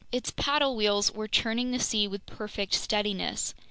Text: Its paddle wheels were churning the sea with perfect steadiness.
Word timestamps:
Its 0.11 0.31
paddle 0.31 0.75
wheels 0.75 1.11
were 1.11 1.27
churning 1.27 1.69
the 1.69 1.77
sea 1.79 2.07
with 2.07 2.25
perfect 2.25 2.73
steadiness. 2.73 3.53